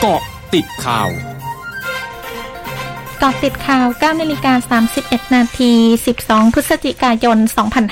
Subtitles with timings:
[0.00, 0.20] เกาะ
[0.54, 1.08] ติดข่าว
[3.22, 5.72] กาะติดข่าว 9นาฬิกา31 นาที
[6.14, 7.38] 12 พฤศจิกายน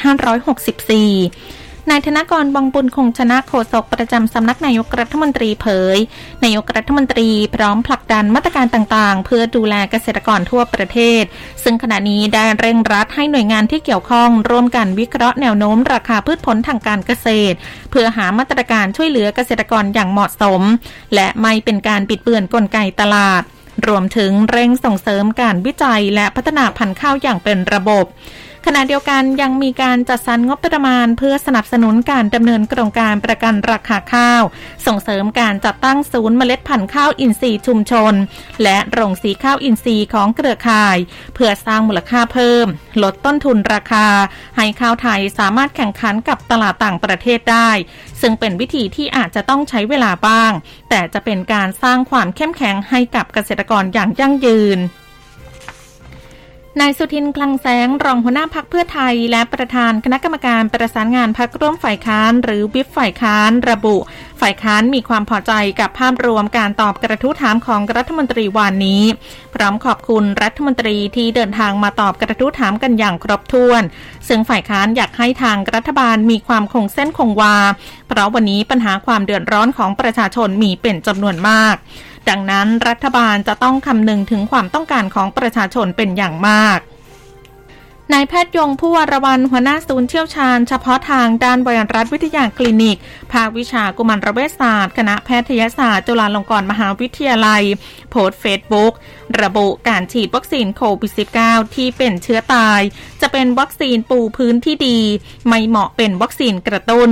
[0.05, 5.99] 2564 นายธนกรบองบุญคงชนะโฆษกประจำสำนักนายกรัฐมนตรีเผย
[6.45, 11.25] นายกรัฐมนตรีพร้อมผลักดันมาตรการต่างๆ เพื่อดูแลเกษตรกรทั่วประเทศ
[11.63, 17.57] ซึ่งขณะนี้ได้เร่งรัดให้หน่วยงานที่เกี่ยวข้อง ร่วมกันวิเคราะห์แนวโน้มราคาพืชผลทางการเกษตร
[17.91, 20.63] เพื่อหามาตรการช่วยเหลือเกษตรกรอย่างเหมาะสม
[21.15, 23.43] และไม่เป็นการปิดเบือนกลไกตลาด
[23.89, 28.07] รวมถึงเร่งส่งเสริมการวิจัยและพัฒนาพันธุ์ข้าวอย่างเป็นระบบ
[28.69, 34.43] ขณะเดียวกันยังมีการจัดสรรงบประมาณ เพื่อสนับสนุนการดำเนินโครงการประกันราคาข้าว
[34.87, 38.15] ส่งเสริมการจัดตั้งศูนย์เมล็ดพันธุ์ข้าวอินทรีย์ชุมชน
[38.63, 40.97] และโรงสีข้าวอินทรีย์ของเครือข่าย
[41.35, 42.67] เพื่อสร้างมูลค่าเพิ่ม
[43.03, 44.07] ลดต้นทุนราคา
[44.57, 47.71] ให้ข้าวไทยสามารถแข่งขันกับตลาดต่างประเทศได้
[48.21, 50.53] ซึ่งเป็นวิธีที่อาจจะต้องใช้เวลาบ้าง
[50.91, 54.81] แต่จะเป็นการสร้างความเข้มแข็งให้กับเกษตรกรอย่างยั่งยืน
[56.81, 63.97] นายสุทินคลังแสงรองหัวหน้าพักเพื่อไทย และประธานคณะกรรมการประสานงานพักร่วมฝ่ายค้าน หรือวิบฝ่ายค้านระบุ
[64.41, 69.03] ฝ่ายค้านมีความพอใจกับภาพรวมการตอบกระทู้ถามของรัฐมนตรีวานนี้
[69.55, 73.83] พร้อมขอบคุณรัฐมนตรีที่เดินทางมาตอบกระทู้ถามกันอย่างครบถ้วน
[74.29, 77.57] ซึ่งฝ่ายค้านอยากให้ทางรัฐบาลมีความคงเส้นคงวา
[78.09, 81.77] เพราะวันนี้ปัญหาความเดือดร้อนของประชาชนมีเป็นจำนวนมาก
[82.29, 86.79] ดังนั้นรัฐบาลจะต้องคำนึงถึงความต้องการของประชาชนเป็นอย่างมาก
[88.13, 92.99] นายแพทย์ยงผู้วรวันหัวหน้าศูนย์เชี่ยวชาญเฉพาะทางด้านไวรัสวิทยาคลินิก
[93.33, 97.63] ภาควิชากุมารเวชศาสตร์ คณะแพทยศาสตร์จุฬาลงกรณ์มหาวิทยาลัย
[98.11, 98.93] โพสต์เฟซบุ๊ก
[99.43, 101.13] ระบุการฉีดวัคซีนโควิด
[101.45, 102.81] -19 ที่เป็นเชื้อตาย
[103.21, 105.01] จะเป็นวัคซีนปูพื้นที่ดี
[105.49, 107.11] ไม่เหมาะเป็นวัคซีนกระตุ้น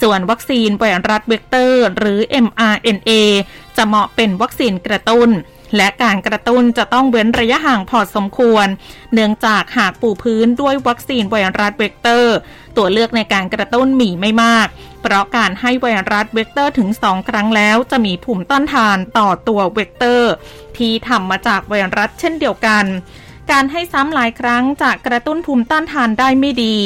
[0.00, 3.10] ส่วนวัคซีนไวรัสเวกเตอร์ หรือ mRNA
[3.76, 5.30] จะเหมาะเป็นวัคซีนกระตุ้น
[5.76, 8.66] และการกระตุ้นจะต้องเว้นระยะห่างพอสมควร
[9.12, 12.36] เนื่องจากหากปูพื้นด้วยวัคซีนไวรัสเวกเตอร์
[12.76, 14.68] ตัวเลือกในการกระตุ้นมีไม่มาก
[15.02, 20.32] เพราะการให้ไวรัสเวกเตอร์ถึง 2 ครั้งแล้วจะมีภูมิต้านทานต่อตัวเวกเตอร์
[20.76, 22.84] ที่ทำมาจากไวรัสเช่นเดียวกัน
[23.52, 26.76] การให้ซ้ำหลายครั้งจะกระตุ้นภูมิต้านทานได้ไม่ดี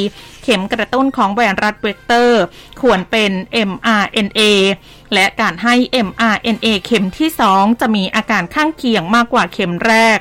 [0.43, 2.41] เข็มกระตุ้นของไวรัสเวกเตอร์
[2.81, 3.31] ควรเป็น
[3.69, 4.41] mRNA
[5.13, 5.75] และการให้
[6.07, 10.17] mRNA เข็มที่ 2 จะมีอาการข้างเคียงมากกว่าเข็มแรก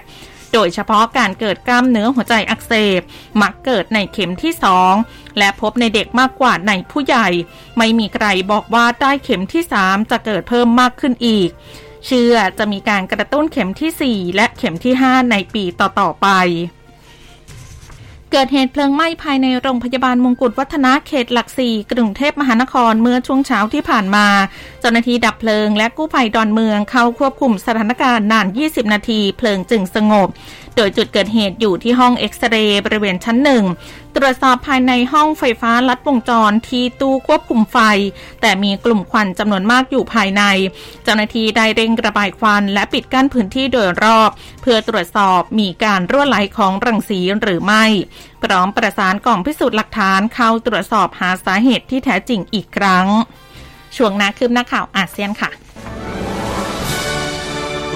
[0.53, 3.00] โดยเฉพาะการเกิดกล้ามเนื้อหัวใจอักเสบ
[3.43, 4.53] มักเกิดในเข็มที่
[4.97, 7.28] 2 และพบในเด็กมากกว่าในผู้ใหญ่
[7.78, 11.50] ไม่มีใครบอกว่าได้เข็มที่ 3 จะเกิดเพิ่มมากขึ้นอีก
[12.06, 16.28] เชื่อจะมีการกระตุ้นเข็มที่ 4 และเข็มที่ 5 ในปีต่อ ๆ ไป
[18.31, 24.26] เกิดเหตุเพลิงไหม้ภายในโรงพยาบาลมงกุฎวัฒนาเขตหลักสี่กรุงเทพมหานครเมื่อช่วงเช้าที่ผ่านมา
[24.81, 30.28] เจ้าหน้าที่ดับเพลิงและกู้ภัยดอนเมืองเข้าควบคุมสถานการณ์นาน 20 นาที เพลิงจึงสงบ
[30.76, 33.64] โดยจุดเกิดเหตุอยู่ที่ห้องเอ็กซเรย์บริเวณชั้นหนึ่ง
[34.16, 37.78] ตรวจสอบภายในห้องไฟฟ้าลัดวงจรที่ตู้ควบคุมไฟ
[38.40, 40.42] แต่มีกลุ่มควันจำนวนมากอยู่ภายใน
[41.04, 44.30] เจ้าหน้าที่ได้เร่งระบายควันและปิดกั้นพื้นที่โดยรอบ
[44.62, 47.84] เพื่อตรวจสอบมีการรั่วไหลของรังสีหรือไม่
[48.42, 53.06] พร้อมประสานกล่องพิสูจน์หลักฐานเข้าตรวจสอบหาสาเหตุที่แท้จริงอีกครั้ง
[53.96, 55.50] ช่วงนาคืบหน้าข่าวอาเซียนค่ะ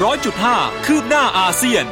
[0.02, 0.56] ร้อยจุดห้า
[0.86, 1.84] คืบหน้าอาเซียน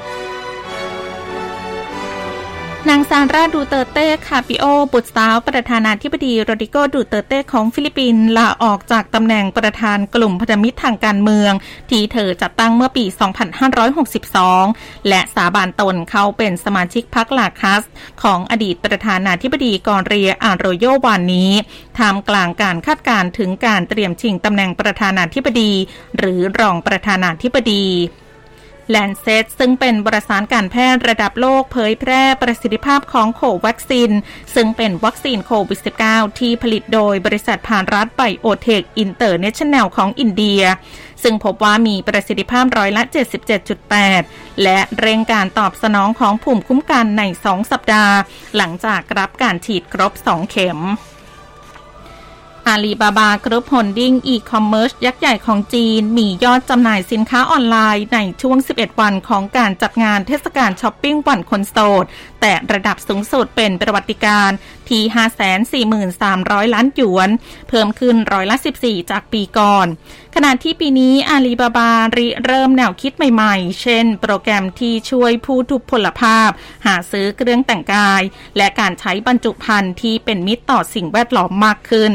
[2.91, 11.53] นางซาราดูเตอร์เตคาร์ปิโอ บุตรสาวประธานาธิบดีโรดริโกดูเตอร์เตของฟิลิปปินส์ลาออกจากตำแหน่งประธานกลุ่มพันธมิตรทางการเมือง
[11.91, 13.05] ที่เธอจัดตั้งเมื่อปี
[14.27, 17.83] 2562 และสาบานตนเข้าเป็นสมาชิกพรรคลาคัส
[18.23, 21.51] ของอดีตประธานาธิบดีกลอเรียอาร์โรโยวานนี้
[21.99, 25.73] ท่ามกลางการคาดการถึงการเตรียมชิงตำแหน่งประธานาธิบดี
[26.19, 27.85] หรือรองประธานาธิบดี
[28.91, 34.11] แลนเซตซึ่งเป็นบริษัทการแพทย์ระดับโลกเผยแพร่ประสิทธิภาพของโควัคซีน
[34.55, 40.63] ซึ่งเป็นวัคซีนโควิด -19 ที่ผลิตโดยบริษัทภารัตไบโอเทคอินเตอร์เนชั่นแนลของอินเดีย
[41.23, 43.03] ซึ่งพบว่ามีประสิทธิภาพร้อยละ
[43.83, 48.15] 77.8 และเร่งการตอบสนองของภูมิคุ้มกันใน 2 สัปดาห์
[48.57, 50.81] หลังจากรับการฉีดครบ 2 เข็ม
[52.69, 62.05] อาลีบาบากรุ๊ปโฮลดิ้งอีคอมเมิร์ซยักษ์ใหญ่ของจีน มียอดจำหน่ายสินค้าออนไลน์ในช่วง 11 วันของการจัดงานเทศกาลช้อปปิ้งวันคนโสด
[62.41, 64.51] แตะระดับสูงสุดเป็นประวัติการณ์
[64.89, 65.03] ที่
[65.91, 67.29] 543,000 ล้านหยวน
[67.69, 69.87] เพิ่มขึ้นร้อยละ 14 จากปีก่อน
[70.35, 76.51] ขณะที่ปีนี้อาลีบาบาริเริ่มแนวคิดใหม่ๆ เช่น โปรแกรมที่ช่วยผู้ทุพพลภาพ
[76.87, 78.23] หาซื้อเครื่องแต่งกาย
[78.57, 82.15] และการใช้บรรจุภัณฑ์ที่เป็นมิตรต่อสิ่งแวดล้อมมากขึ้น